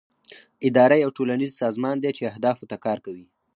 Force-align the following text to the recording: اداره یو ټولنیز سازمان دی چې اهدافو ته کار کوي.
اداره 0.67 0.95
یو 1.03 1.11
ټولنیز 1.17 1.51
سازمان 1.61 1.95
دی 1.99 2.11
چې 2.17 2.23
اهدافو 2.31 2.69
ته 2.71 2.77
کار 2.85 2.97
کوي. 3.05 3.25